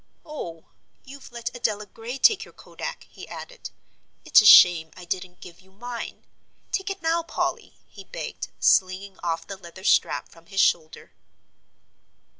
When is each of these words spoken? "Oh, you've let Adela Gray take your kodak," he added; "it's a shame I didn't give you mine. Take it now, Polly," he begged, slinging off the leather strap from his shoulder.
"Oh, 0.25 0.69
you've 1.03 1.31
let 1.31 1.55
Adela 1.55 1.85
Gray 1.85 2.17
take 2.17 2.43
your 2.43 2.55
kodak," 2.55 3.03
he 3.07 3.27
added; 3.27 3.69
"it's 4.25 4.41
a 4.41 4.47
shame 4.47 4.89
I 4.97 5.05
didn't 5.05 5.41
give 5.41 5.59
you 5.61 5.71
mine. 5.71 6.25
Take 6.71 6.89
it 6.89 7.03
now, 7.03 7.21
Polly," 7.21 7.75
he 7.87 8.03
begged, 8.03 8.47
slinging 8.59 9.19
off 9.21 9.45
the 9.45 9.57
leather 9.57 9.83
strap 9.83 10.27
from 10.27 10.47
his 10.47 10.59
shoulder. 10.59 11.11